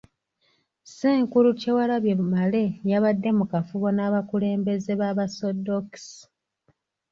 Ssenkulu 0.83 1.49
Kyewalabye 1.59 2.13
Male 2.33 2.63
yabadde 2.91 3.29
mu 3.37 3.45
kafubo 3.51 3.87
n'abakulembeze 3.93 4.91
b'Abasoddokisi. 4.99 6.17